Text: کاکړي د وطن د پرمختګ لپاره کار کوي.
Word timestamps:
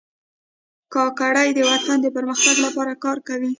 کاکړي 0.93 1.47
د 1.57 1.59
وطن 1.69 1.97
د 2.01 2.07
پرمختګ 2.15 2.55
لپاره 2.65 2.93
کار 3.03 3.17
کوي. 3.27 3.49